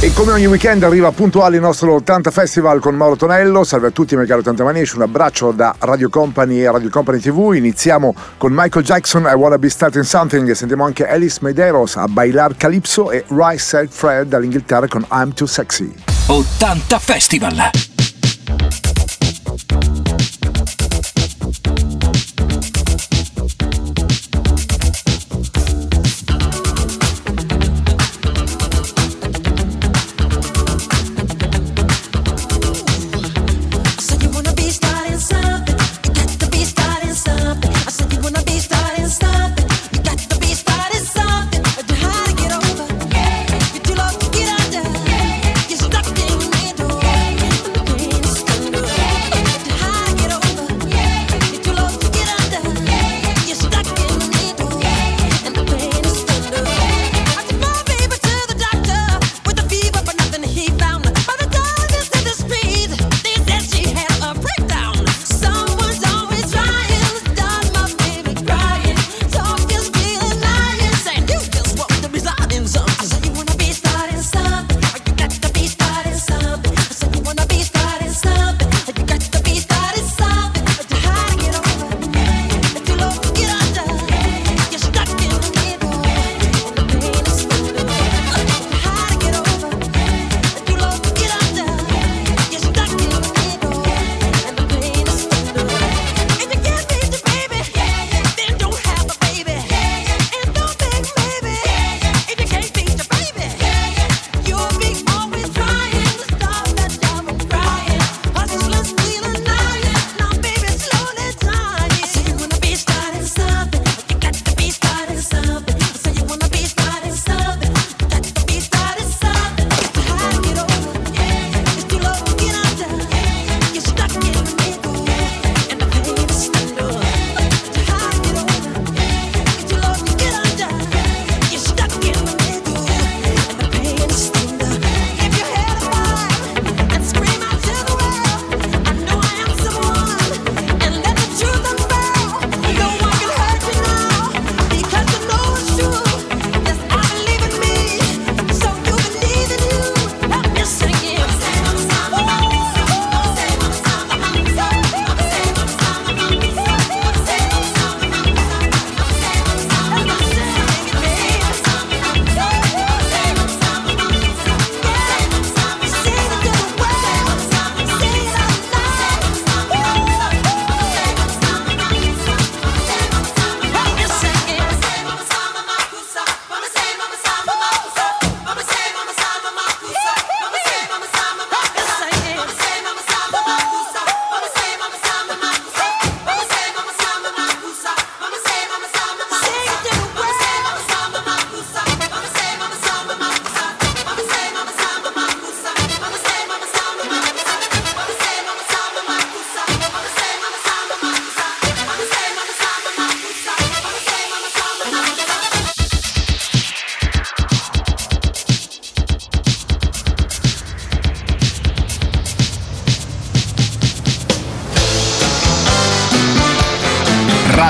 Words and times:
E 0.00 0.12
come 0.12 0.30
ogni 0.30 0.46
weekend 0.46 0.84
arriva 0.84 1.10
puntuale 1.10 1.56
il 1.56 1.62
nostro 1.62 1.94
80 1.94 2.30
Festival 2.30 2.78
con 2.78 2.94
Mauro 2.94 3.16
Tonello. 3.16 3.64
Salve 3.64 3.88
a 3.88 3.90
tutti, 3.90 4.14
miei 4.14 4.28
cari 4.28 4.38
80 4.42 4.62
Manici. 4.62 4.94
Un 4.94 5.02
abbraccio 5.02 5.50
da 5.50 5.74
Radio 5.80 6.08
Company 6.08 6.60
e 6.60 6.70
Radio 6.70 6.88
Company 6.88 7.18
TV. 7.18 7.54
Iniziamo 7.54 8.14
con 8.36 8.52
Michael 8.54 8.84
Jackson, 8.84 9.24
I 9.28 9.34
Wanna 9.34 9.58
Be 9.58 9.68
Starting 9.68 10.04
Something. 10.04 10.52
Sentiamo 10.52 10.84
anche 10.84 11.04
Alice 11.04 11.38
Medeiros 11.40 11.96
a 11.96 12.06
Bailar 12.06 12.56
Calypso 12.56 13.10
e 13.10 13.24
Rice 13.26 13.58
Said 13.58 13.88
Fred 13.90 14.28
dall'Inghilterra 14.28 14.86
con 14.86 15.04
I'm 15.10 15.34
Too 15.34 15.48
Sexy. 15.48 15.92
80 16.26 16.98
Festival. 17.00 17.97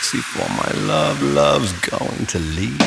sexy 0.00 0.22
for 0.22 0.48
my 0.56 0.86
love. 0.86 1.22
Love's 1.22 1.72
going 1.90 2.24
to 2.26 2.38
leave. 2.38 2.78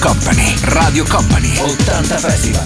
Company, 0.00 0.56
Radio 0.72 1.04
Company, 1.04 1.52
80 1.52 2.16
Festival. 2.16 2.64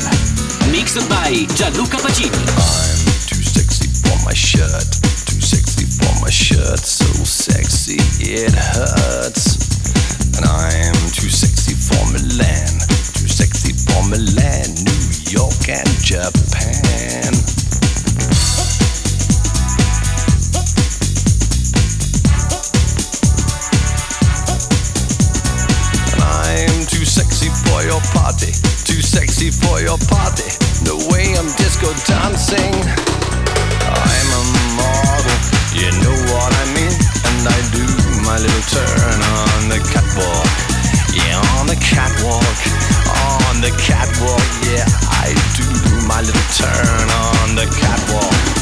Mixed 0.71 1.09
by 1.09 1.45
Gianluca 1.57 1.97
Pacini. 1.97 2.31
I'm 2.31 3.27
too 3.27 3.43
sexy 3.43 3.89
for 4.07 4.25
my 4.25 4.33
shirt, 4.33 4.87
too 5.27 5.41
sexy 5.41 5.85
for 5.85 6.23
my 6.23 6.31
shirt, 6.31 6.79
so 6.79 7.07
sexy 7.25 7.99
it 8.23 8.55
hurts. 8.55 9.67
And 10.37 10.45
I'm 10.45 11.11
too 11.13 11.31
sexy 11.31 11.76
too 13.15 13.29
sexy 13.29 13.73
for 13.73 14.03
New 14.09 15.03
York 15.31 15.69
and 15.69 15.89
Japan. 16.03 17.33
I'm 26.23 26.87
too 26.87 27.05
sexy 27.05 27.49
for 27.49 27.83
your 27.83 28.01
party, 28.13 28.53
too 28.85 29.03
sexy 29.03 29.51
for 29.51 29.81
your 29.81 29.99
party. 30.09 30.45
Way 31.11 31.35
I'm 31.39 31.47
disco 31.57 31.93
dancing, 32.07 32.75
I'm 33.85 34.29
a 34.33 34.43
model, 34.75 35.39
you 35.75 35.91
know 36.03 36.17
what 36.35 36.51
I 36.53 36.65
mean. 36.75 36.95
And 37.27 37.47
I 37.47 37.59
do 37.71 37.87
my 38.25 38.39
little 38.39 38.65
turn 38.71 39.23
on 39.23 39.69
the 39.69 39.79
catwalk, 39.93 40.66
on 41.59 41.67
the 41.67 41.77
catwalk, 41.77 42.57
on 43.49 43.61
the 43.61 43.71
catwalk, 43.79 44.41
yeah, 44.65 44.87
I 45.11 45.35
do 45.57 45.67
my 46.07 46.21
little 46.21 46.49
turn 46.57 47.11
on 47.11 47.55
the 47.57 47.67
catwalk. 47.79 48.56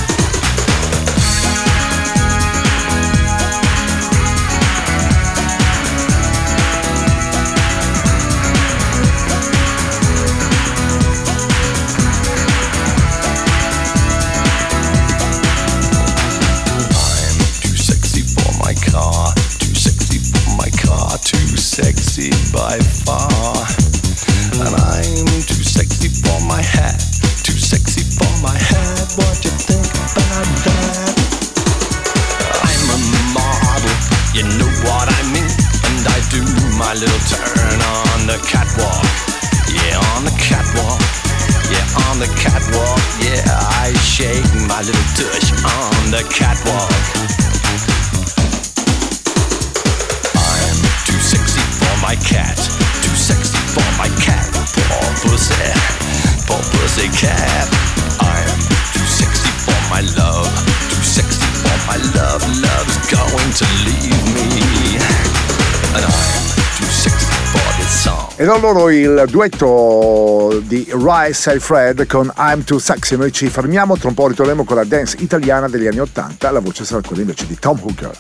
Ed 68.45 68.51
ho 68.51 68.59
loro 68.59 68.91
il 68.91 69.25
duetto 69.31 70.61
di 70.65 70.87
Rice 70.93 71.55
e 71.55 71.61
Fred 71.61 72.07
con 72.07 72.31
I'm 72.37 72.63
Too 72.63 72.79
Sexy. 72.79 73.17
Noi 73.17 73.33
ci 73.33 73.49
fermiamo, 73.49 73.97
tra 73.97 74.09
un 74.09 74.15
po' 74.15 74.29
ritorneremo 74.29 74.65
con 74.65 74.77
la 74.77 74.85
dance 74.85 75.17
italiana 75.21 75.67
degli 75.67 75.87
anni 75.87 76.01
80. 76.01 76.51
La 76.51 76.61
voce 76.61 76.85
sarà 76.85 77.01
quella 77.01 77.23
invece 77.23 77.47
di 77.47 77.59
Tom 77.59 77.81
Hooker. 77.81 78.11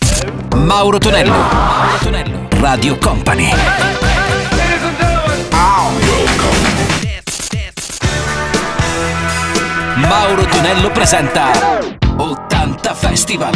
Mauro 0.57 0.97
Tonello, 0.97 1.31
Mauro 1.31 1.99
Tonello, 2.01 2.49
Radio 2.53 2.97
Company. 2.97 3.51
Mauro 9.97 10.45
Tonello 10.47 10.91
presenta 10.91 11.51
80 12.17 12.95
Festival. 12.95 13.53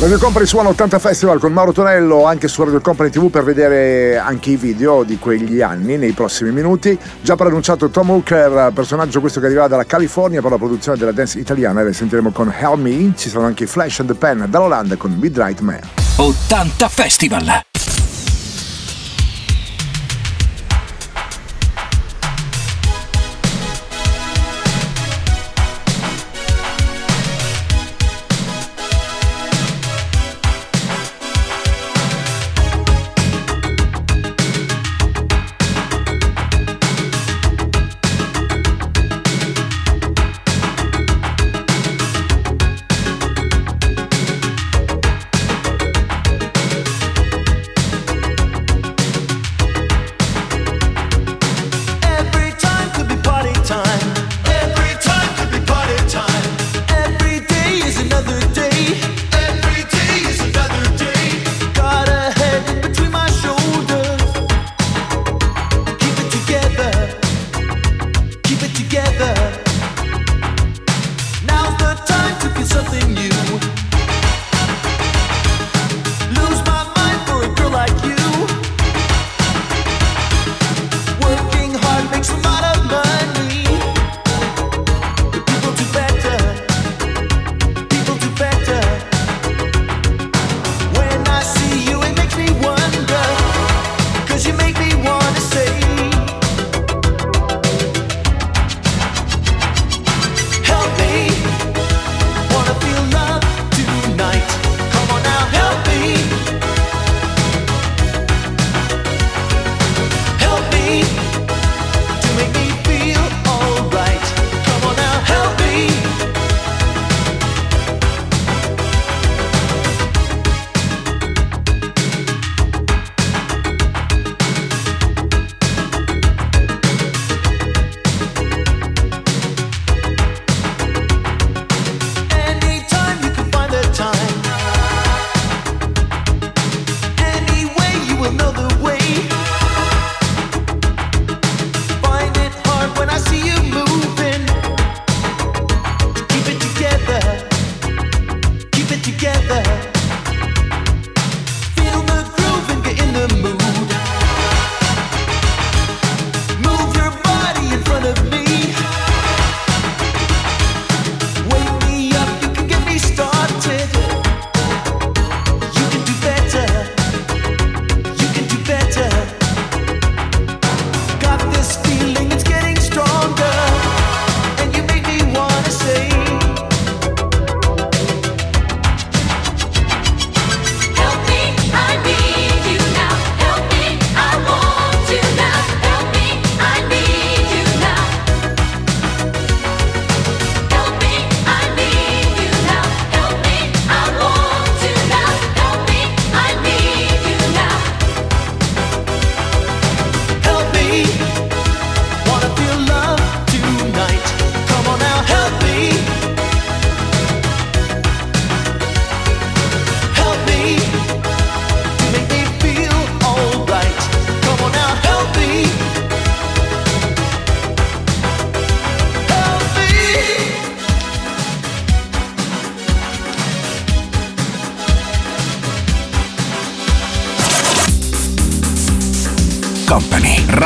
Radio 0.00 0.18
Company 0.18 0.46
suona 0.46 0.70
80 0.70 0.98
Festival 0.98 1.38
con 1.38 1.52
Mauro 1.52 1.72
Tonello 1.72 2.24
anche 2.24 2.48
su 2.48 2.64
Radio 2.64 2.80
Company 2.80 3.10
TV 3.10 3.28
per 3.28 3.44
vedere 3.44 4.16
anche 4.16 4.52
i 4.52 4.56
video 4.56 5.02
di 5.02 5.18
quegli 5.18 5.60
anni 5.60 5.98
nei 5.98 6.12
prossimi 6.12 6.52
minuti. 6.52 6.98
Già 7.20 7.36
preannunciato 7.36 7.90
Tom 7.90 8.08
Hooker, 8.08 8.72
personaggio 8.72 9.20
questo 9.20 9.40
che 9.40 9.46
arriva 9.46 9.68
dalla 9.68 9.84
California 9.84 10.40
per 10.40 10.52
la 10.52 10.56
produzione 10.56 10.96
della 10.96 11.12
dance 11.12 11.38
italiana. 11.38 11.82
Le 11.82 11.92
sentiremo 11.92 12.30
con 12.30 12.50
Help 12.50 12.78
Me. 12.78 13.12
Ci 13.14 13.28
saranno 13.28 13.48
anche 13.48 13.64
i 13.64 13.66
Flash 13.66 14.00
and 14.00 14.08
the 14.08 14.14
Pen 14.14 14.46
dall'Olanda 14.48 14.96
con 14.96 15.12
Midnight 15.12 15.60
Man. 15.60 15.80
80 16.16 16.88
Festival. 16.88 17.69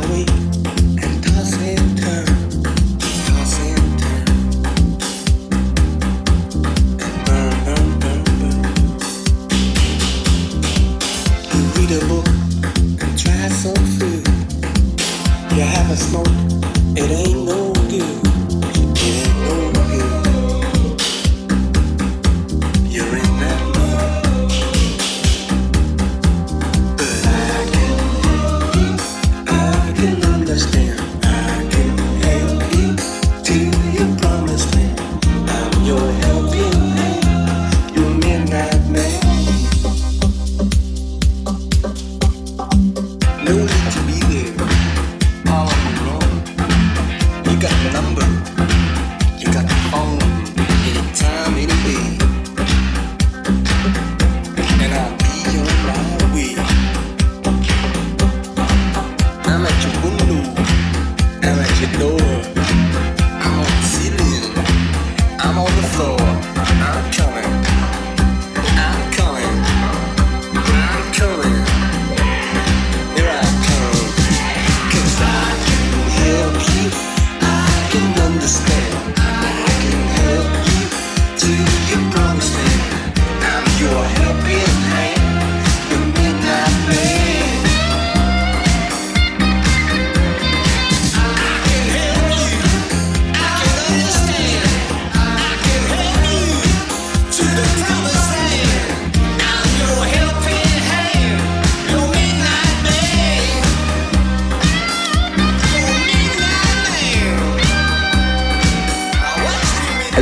highway. 0.00 0.77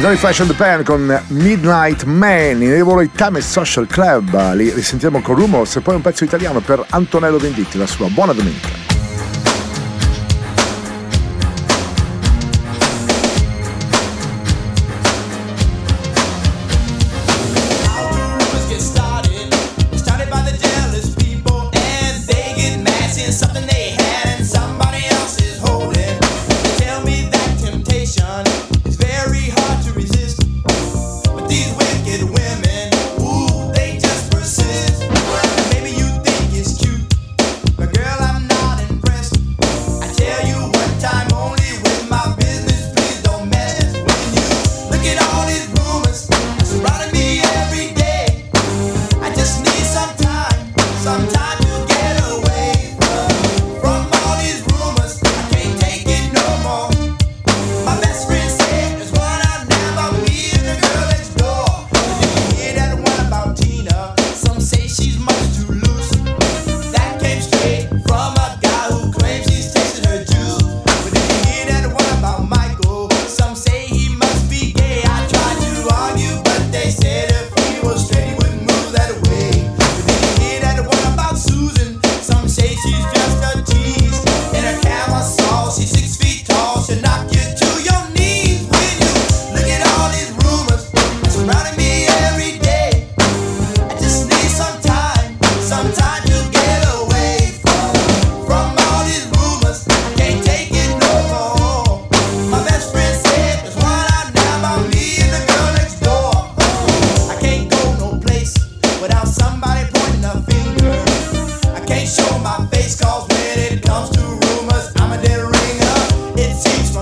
Noi 0.07 0.17
Flash 0.17 0.39
and 0.39 0.49
the 0.49 0.57
Pan 0.57 0.85
con 0.85 1.21
Midnight 1.31 2.05
Man 2.05 2.63
in 2.63 2.71
Time 2.71 3.03
Itame 3.03 3.41
Social 3.41 3.89
Club, 3.89 4.55
li 4.55 4.71
risentiamo 4.71 5.21
con 5.21 5.35
Rumors 5.35 5.75
e 5.75 5.81
poi 5.81 5.97
un 5.97 6.01
pezzo 6.01 6.23
italiano 6.23 6.61
per 6.61 6.85
Antonello 6.91 7.39
Venditti, 7.39 7.77
la 7.77 7.89
sua 7.89 8.07
buona 8.07 8.33
domenica. 8.33 8.76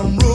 some 0.05 0.17
room. 0.17 0.34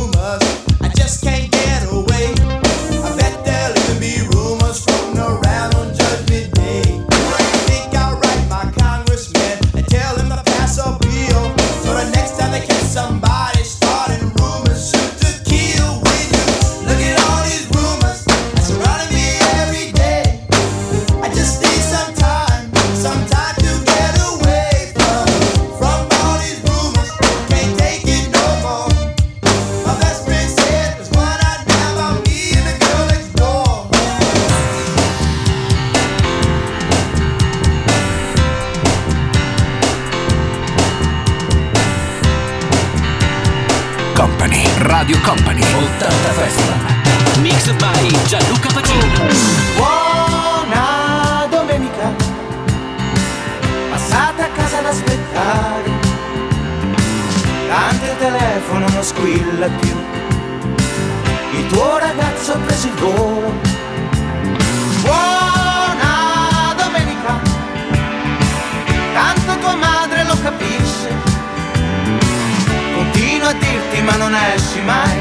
Esci 74.71 74.81
mai, 74.83 75.21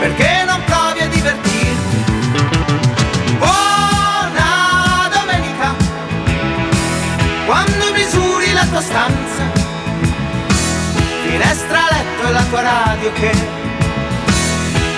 perché 0.00 0.44
non 0.46 0.62
provi 0.64 1.00
a 1.00 1.08
divertirti. 1.08 2.04
Buona 3.38 5.08
domenica, 5.10 5.74
quando 7.46 7.92
misuri 7.94 8.52
la 8.52 8.66
tua 8.66 8.82
stanza, 8.82 9.44
finestra 11.26 11.86
letto 11.90 12.28
e 12.28 12.32
la 12.32 12.42
tua 12.50 12.60
radio 12.60 13.12
che 13.12 13.32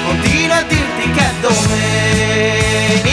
continua 0.04 0.56
a 0.56 0.62
dirti 0.62 1.10
che 1.12 1.20
è 1.20 1.32
domenica. 1.40 3.07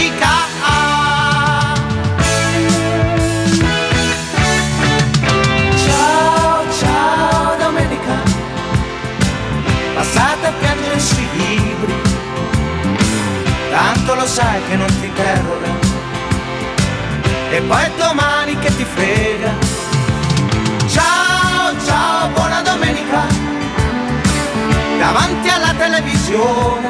Tanto 14.06 14.22
lo 14.22 14.28
sai 14.28 14.62
che 14.68 14.76
non 14.76 14.88
ti 15.00 15.08
interroga, 15.08 15.68
e 17.50 17.62
poi 17.62 17.92
domani 17.98 18.58
che 18.60 18.76
ti 18.76 18.86
frega. 18.86 19.52
Ciao, 20.88 21.74
ciao, 21.84 22.28
buona 22.30 22.62
domenica, 22.62 23.26
davanti 25.00 25.50
alla 25.50 25.74
televisione, 25.76 26.90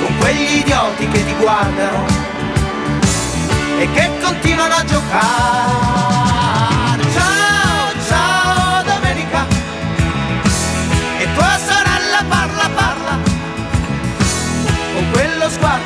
con 0.00 0.16
quegli 0.18 0.60
idioti 0.60 1.08
che 1.08 1.24
ti 1.26 1.34
guardano 1.38 2.06
e 3.80 3.90
che 3.92 4.10
continuano 4.22 4.74
a 4.74 4.84
giocare. 4.84 5.97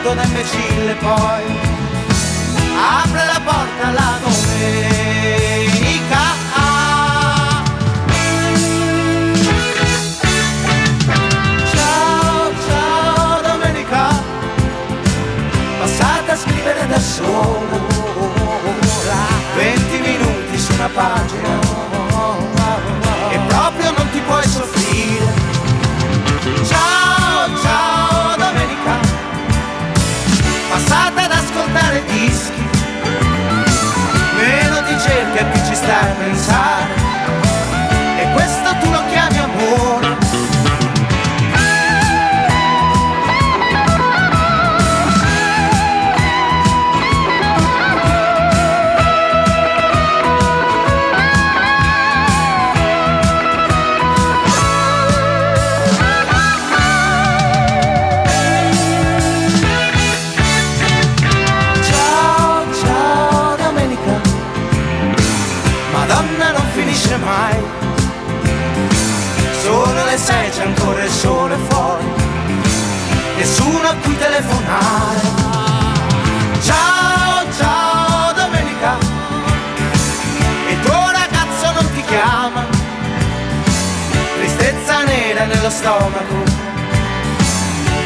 Sguardo 0.03 0.15
da 0.15 0.25
imbecille 0.25 0.95
poi 0.97 1.45
apre 2.77 3.25
la 3.25 3.41
porta 3.45 3.91
la 3.93 4.19
domenica. 4.21 5.02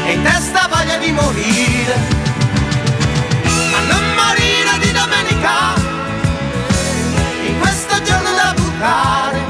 E 0.07 0.13
in 0.13 0.23
testa 0.23 0.69
voglia 0.71 0.97
di 0.97 1.11
morire. 1.11 1.95
Ma 3.71 3.79
non 3.91 4.03
morire 4.15 4.79
di 4.79 4.91
domenica 4.93 5.75
in 7.45 7.59
questo 7.59 8.01
giorno 8.03 8.29
da 8.33 8.53
buttare. 8.55 9.45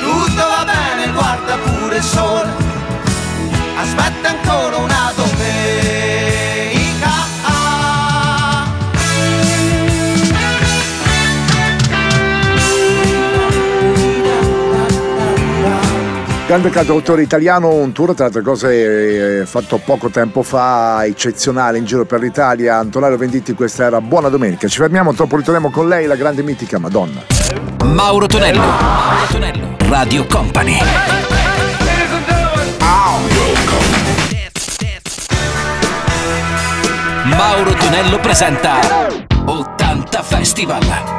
Tutto 0.00 0.42
va 0.48 0.64
bene 0.64 1.12
guarda 1.12 1.56
pure 1.58 1.96
il 1.96 2.02
sole. 2.02 2.50
Aspetta 3.76 4.30
ancora 4.30 4.78
domenica 4.78 4.97
Grande 16.48 16.70
cantautore 16.70 17.20
italiano, 17.20 17.74
un 17.74 17.92
tour 17.92 18.14
tra 18.14 18.24
le 18.24 18.24
altre 18.24 18.40
cose 18.40 19.40
eh, 19.40 19.44
fatto 19.44 19.76
poco 19.84 20.08
tempo 20.08 20.42
fa, 20.42 21.04
eccezionale 21.04 21.76
in 21.76 21.84
giro 21.84 22.06
per 22.06 22.20
l'Italia. 22.20 22.78
Antonello 22.78 23.18
Venditti, 23.18 23.52
questa 23.52 23.84
era 23.84 24.00
Buona 24.00 24.30
Domenica. 24.30 24.66
Ci 24.66 24.78
fermiamo, 24.78 25.12
dopo 25.12 25.36
ritorniamo 25.36 25.70
con 25.70 25.88
lei, 25.88 26.06
la 26.06 26.16
grande 26.16 26.42
mitica 26.42 26.78
Madonna. 26.78 27.20
Mauro 27.84 28.24
Tonello. 28.24 28.60
Mauro 28.60 29.26
Tonello. 29.30 29.76
Radio 29.90 30.24
Company. 30.26 30.78
Mauro 37.24 37.74
Tonello 37.74 38.18
presenta 38.20 38.78
80 39.44 40.22
Festival. 40.22 41.17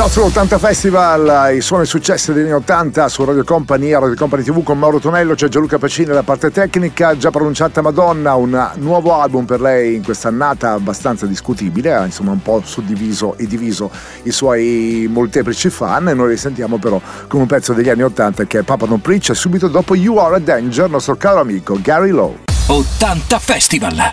Nostro 0.00 0.24
80 0.24 0.58
Festival, 0.58 1.54
i 1.54 1.60
suoni 1.60 1.84
successi 1.84 2.32
degli 2.32 2.44
anni 2.44 2.54
80 2.54 3.06
su 3.10 3.22
Radio 3.22 3.44
Company, 3.44 3.92
Radio 3.92 4.14
Company 4.14 4.42
TV 4.42 4.62
con 4.62 4.78
Mauro 4.78 4.98
Tonello, 4.98 5.34
c'è 5.34 5.48
Gianluca 5.48 5.76
Pacini 5.76 6.08
alla 6.08 6.22
parte 6.22 6.50
tecnica, 6.50 7.14
già 7.18 7.30
pronunciata 7.30 7.82
Madonna, 7.82 8.34
un 8.34 8.70
nuovo 8.76 9.20
album 9.20 9.44
per 9.44 9.60
lei 9.60 9.96
in 9.96 10.02
questa 10.02 10.28
annata 10.28 10.72
abbastanza 10.72 11.26
discutibile, 11.26 11.92
ha 11.92 12.06
insomma 12.06 12.30
un 12.30 12.40
po' 12.40 12.62
suddiviso 12.64 13.36
e 13.36 13.46
diviso 13.46 13.90
i 14.22 14.30
suoi 14.30 15.06
molteplici 15.10 15.68
fan 15.68 16.08
e 16.08 16.14
noi 16.14 16.30
li 16.30 16.38
sentiamo 16.38 16.78
però 16.78 16.98
con 17.28 17.42
un 17.42 17.46
pezzo 17.46 17.74
degli 17.74 17.90
anni 17.90 18.02
80 18.02 18.46
che 18.46 18.60
è 18.60 18.62
Papa 18.62 18.86
Don't 18.86 19.02
Preach 19.02 19.28
e 19.28 19.34
subito 19.34 19.68
dopo 19.68 19.94
You 19.94 20.16
Are 20.16 20.36
a 20.36 20.40
Danger, 20.40 20.88
nostro 20.88 21.14
caro 21.16 21.40
amico 21.40 21.78
Gary 21.78 22.08
Lowe. 22.08 22.38
80 22.68 23.38
Festival. 23.38 24.12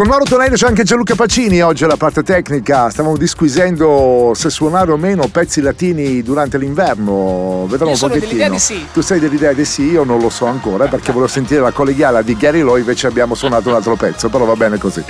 Con 0.00 0.08
Mauro 0.08 0.24
Tonello 0.24 0.54
c'è 0.54 0.66
anche 0.66 0.82
Gianluca 0.82 1.14
Pacini 1.14 1.60
oggi 1.60 1.84
alla 1.84 1.98
parte 1.98 2.22
tecnica. 2.22 2.88
Stavamo 2.88 3.18
disquisendo 3.18 4.32
se 4.34 4.48
suonare 4.48 4.92
o 4.92 4.96
meno 4.96 5.28
pezzi 5.30 5.60
latini 5.60 6.22
durante 6.22 6.56
l'inverno. 6.56 7.66
Vedremo 7.68 7.92
un 7.92 8.08
dell'idea 8.08 8.48
di 8.48 8.58
sì. 8.58 8.86
Tu 8.94 9.02
sei 9.02 9.20
dell'idea 9.20 9.52
di 9.52 9.66
sì, 9.66 9.90
io 9.90 10.04
non 10.04 10.18
lo 10.18 10.30
so 10.30 10.46
ancora 10.46 10.86
perché 10.86 11.12
volevo 11.12 11.30
sentire 11.30 11.60
la 11.60 11.70
collegiala 11.70 12.22
di 12.22 12.34
Gary 12.34 12.62
Lowe, 12.62 12.78
invece 12.78 13.08
abbiamo 13.08 13.34
suonato 13.34 13.68
un 13.68 13.74
altro 13.74 13.94
pezzo, 13.96 14.30
però 14.30 14.46
va 14.46 14.56
bene 14.56 14.78
così. 14.78 15.04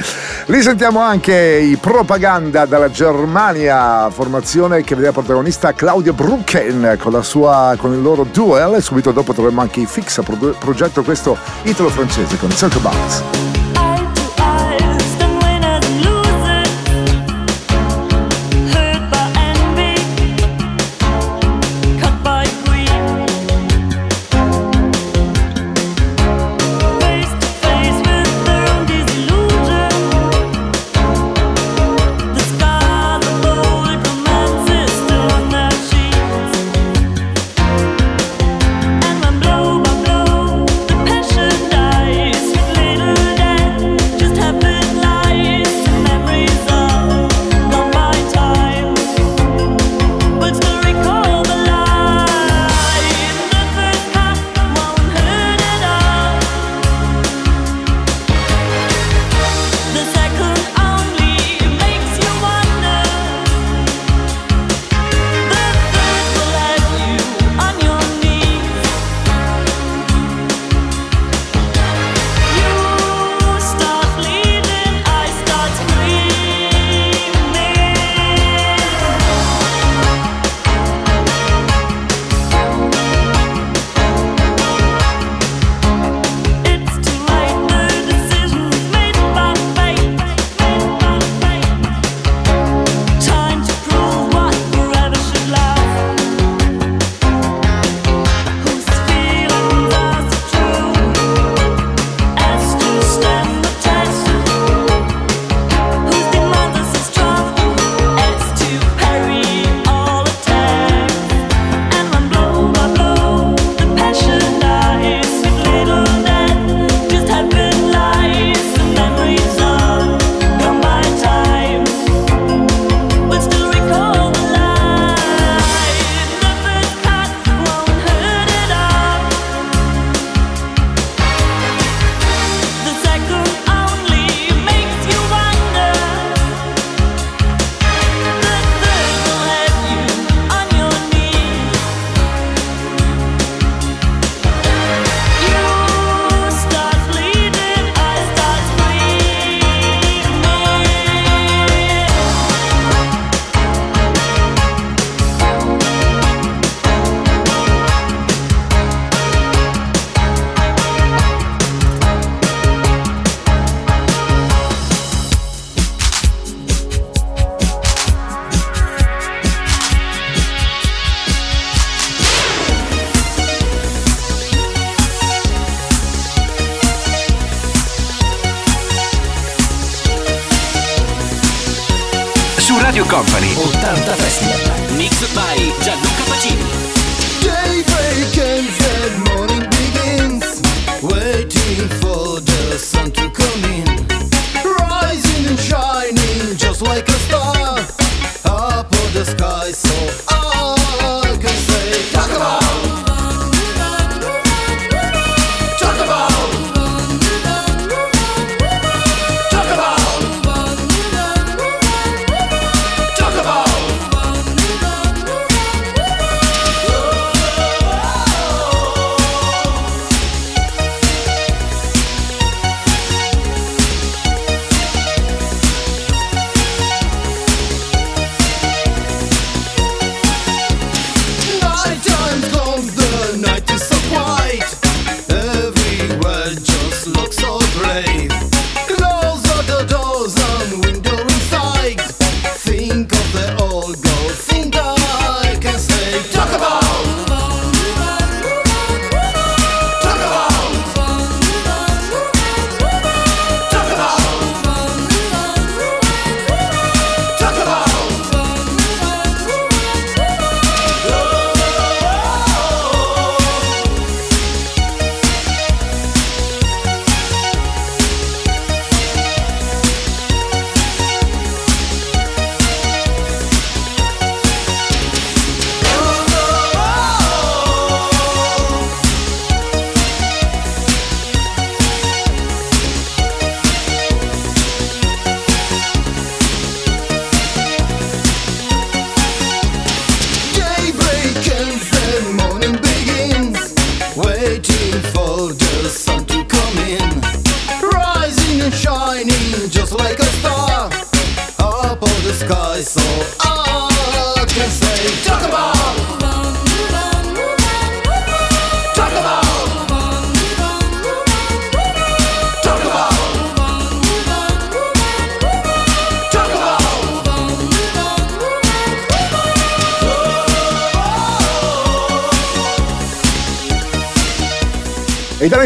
Lì 0.47 0.61
sentiamo 0.61 0.99
anche 0.99 1.37
i 1.37 1.77
propaganda 1.77 2.67
dalla 2.67 2.91
Germania, 2.91 4.11
formazione 4.11 4.83
che 4.83 4.97
vedeva 4.97 5.13
protagonista 5.13 5.73
Claudio 5.73 6.15
Brucken 6.15 6.97
con, 7.01 7.13
la 7.13 7.23
sua, 7.23 7.77
con 7.79 7.93
il 7.93 8.03
loro 8.03 8.25
duel 8.25 8.75
e 8.75 8.81
subito 8.81 9.13
dopo 9.13 9.35
troviamo 9.35 9.61
anche 9.61 9.79
i 9.79 9.87
Fixa, 9.87 10.23
pro- 10.23 10.57
progetto 10.59 11.05
questo 11.05 11.39
italo-francese 11.63 12.37
con 12.39 12.51
Circle 12.51 12.81
Bounce. 12.81 13.60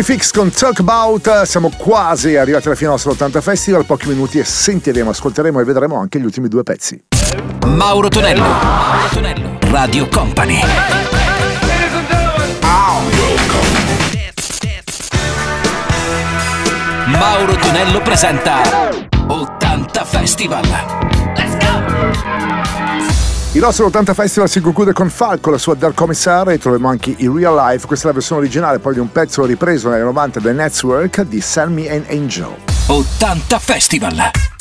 Fix 0.05 0.32
con 0.32 0.50
Talk 0.50 0.80
About, 0.80 1.44
siamo 1.44 1.70
quasi 1.78 2.36
arrivati 2.36 2.66
alla 2.66 2.76
fine 2.76 2.90
del 2.90 2.98
nostro 3.02 3.12
80 3.12 3.40
Festival, 3.40 3.86
pochi 3.86 4.07
minuti 4.09 4.38
e 4.38 4.44
sentiremo, 4.44 5.09
ascolteremo 5.09 5.61
e 5.61 5.64
vedremo 5.64 5.98
anche 5.98 6.20
gli 6.20 6.24
ultimi 6.24 6.48
due 6.48 6.62
pezzi. 6.62 7.02
Mauro 7.68 8.09
Tonello, 8.09 8.42
Mauro 8.42 9.09
Tonello, 9.11 9.59
Radio 9.70 10.07
Company. 10.09 10.61
Mauro 17.07 17.57
Tonello 17.57 18.02
presenta 18.02 18.61
80 19.26 20.05
Festival 20.05 21.03
nostro 23.64 23.86
80 23.86 24.12
Festival 24.12 24.46
si 24.50 24.60
conclude 24.60 24.92
con 24.92 25.08
Falco, 25.08 25.48
la 25.48 25.56
sua 25.56 25.74
Dark 25.74 25.94
Commissar 25.94 26.50
e 26.50 26.58
troviamo 26.58 26.88
anche 26.88 27.14
i 27.16 27.30
Real 27.34 27.54
Life, 27.54 27.86
questa 27.86 28.04
è 28.04 28.08
la 28.08 28.16
versione 28.18 28.42
originale 28.42 28.78
poi 28.78 28.92
di 28.92 29.00
un 29.00 29.10
pezzo 29.10 29.46
ripreso 29.46 29.88
negli 29.88 30.02
90 30.02 30.40
del 30.40 30.54
Network 30.54 31.22
di 31.22 31.40
Send 31.40 31.72
Me 31.72 31.88
an 31.88 32.04
Angel. 32.10 32.54
80 32.88 33.58
Festival! 33.58 34.53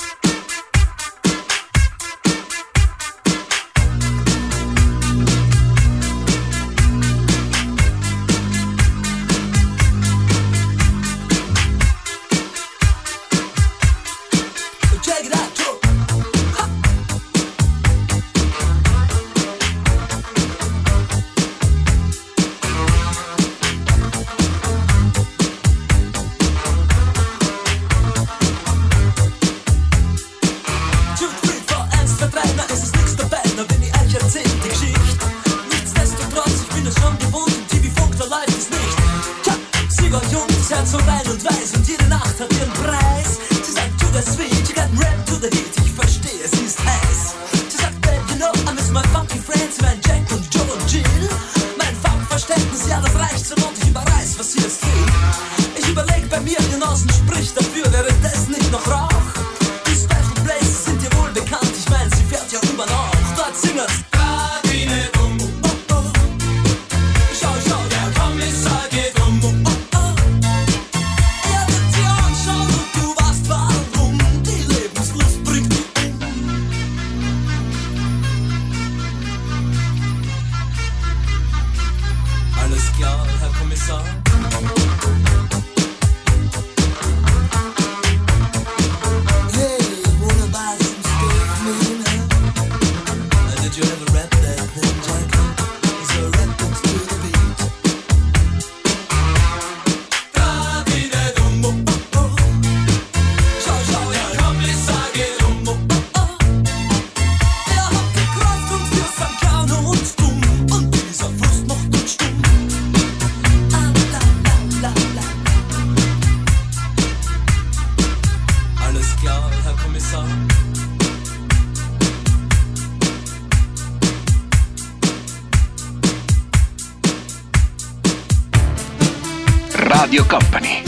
Ich 55.76 55.88
überleg 55.88 56.30
bei 56.30 56.39
mir, 56.39 56.57
genossen, 56.71 57.09
sprich 57.09 57.53
dafür, 57.53 57.91
wäre 57.91 58.13
das 58.21 58.47
nicht 58.47 58.71
noch 58.71 58.88
raus? 58.88 59.12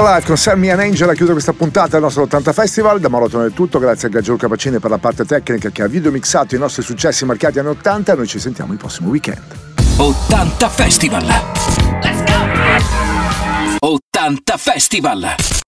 Your 0.00 0.14
Life 0.14 0.26
con 0.26 0.38
Sammy 0.38 0.70
and 0.70 0.80
Angela 0.80 1.12
a 1.12 1.14
questa 1.14 1.52
puntata 1.52 1.90
del 1.90 2.00
nostro 2.00 2.22
80 2.22 2.54
Festival. 2.54 3.00
Da 3.00 3.10
Marotono 3.10 3.44
è 3.44 3.52
tutto, 3.52 3.78
grazie 3.78 4.08
a 4.08 4.10
Gaggiolo 4.10 4.38
Capacini 4.38 4.78
per 4.78 4.88
la 4.88 4.96
parte 4.96 5.26
tecnica 5.26 5.68
che 5.68 5.82
ha 5.82 5.88
videomixato 5.88 6.54
i 6.54 6.58
nostri 6.58 6.82
successi 6.82 7.26
marcati 7.26 7.58
anni 7.58 7.68
80 7.68 8.14
noi 8.14 8.26
ci 8.26 8.38
sentiamo 8.38 8.72
il 8.72 8.78
prossimo 8.78 9.10
weekend. 9.10 9.42
80 9.96 10.68
Festival! 10.70 11.26
Let's 11.26 12.24
go! 12.24 13.88
80 13.88 14.56
Festival! 14.56 15.60